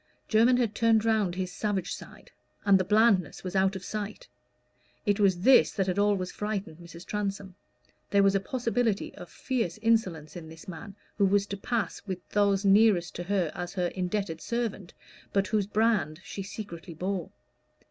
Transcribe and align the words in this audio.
Jermyn 0.27 0.57
had 0.57 0.73
turned 0.73 1.05
round 1.05 1.35
his 1.35 1.51
savage 1.51 1.93
side, 1.93 2.31
and 2.65 2.79
the 2.79 2.83
blandness 2.83 3.43
was 3.43 3.55
out 3.55 3.75
of 3.75 3.85
sight. 3.85 4.27
It 5.05 5.19
was 5.19 5.41
this 5.41 5.69
that 5.73 5.85
had 5.85 5.99
always 5.99 6.31
frightened 6.31 6.79
Mrs. 6.79 7.05
Transome: 7.05 7.53
there 8.09 8.23
was 8.23 8.33
a 8.33 8.39
possibility 8.39 9.13
of 9.13 9.29
fierce 9.29 9.77
insolence 9.83 10.35
in 10.35 10.49
this 10.49 10.67
man 10.67 10.95
who 11.19 11.25
was 11.27 11.45
to 11.45 11.55
pass 11.55 12.01
with 12.07 12.27
those 12.29 12.65
nearest 12.65 13.13
to 13.13 13.23
her 13.25 13.51
as 13.53 13.73
her 13.75 13.89
indebted 13.89 14.41
servant, 14.41 14.95
but 15.33 15.45
whose 15.45 15.67
brand 15.67 16.19
she 16.23 16.41
secretly 16.41 16.95
bore. 16.95 17.29